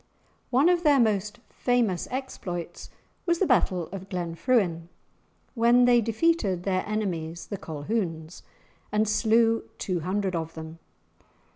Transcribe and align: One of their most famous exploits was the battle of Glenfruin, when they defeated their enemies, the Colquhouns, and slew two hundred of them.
One 0.49 0.67
of 0.67 0.81
their 0.81 0.99
most 0.99 1.37
famous 1.51 2.07
exploits 2.09 2.89
was 3.27 3.37
the 3.37 3.45
battle 3.45 3.87
of 3.91 4.09
Glenfruin, 4.09 4.89
when 5.53 5.85
they 5.85 6.01
defeated 6.01 6.63
their 6.63 6.83
enemies, 6.87 7.45
the 7.45 7.57
Colquhouns, 7.57 8.41
and 8.91 9.07
slew 9.07 9.69
two 9.77 9.99
hundred 9.99 10.35
of 10.35 10.55
them. 10.55 10.79